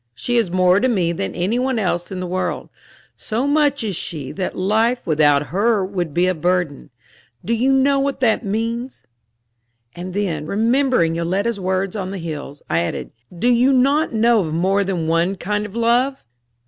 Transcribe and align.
She 0.15 0.37
is 0.37 0.49
more 0.49 0.79
to 0.79 0.87
me 0.87 1.11
than 1.11 1.35
any 1.35 1.59
one 1.59 1.77
else 1.77 2.11
in 2.11 2.19
the 2.19 2.25
world; 2.25 2.69
so 3.15 3.45
much 3.45 3.83
is 3.83 3.95
she 3.95 4.31
that 4.31 4.57
life 4.57 5.05
without 5.05 5.49
her 5.49 5.85
would 5.85 6.11
be 6.11 6.25
a 6.25 6.33
burden. 6.33 6.89
Do 7.45 7.53
you 7.53 7.71
not 7.71 7.83
know 7.83 7.99
what 7.99 8.19
that 8.21 8.43
means?" 8.43 9.05
And 9.93 10.15
then, 10.15 10.47
remembering 10.47 11.13
Yoletta's 11.13 11.59
words 11.59 11.95
on 11.95 12.09
the 12.09 12.17
hills, 12.17 12.63
I 12.67 12.79
added: 12.79 13.11
"Do 13.37 13.47
you 13.49 13.71
not 13.71 14.11
know 14.11 14.39
of 14.39 14.55
more 14.55 14.83
than 14.83 15.05
one 15.07 15.35
kind 15.35 15.67
of 15.67 15.75
love?" 15.75 16.25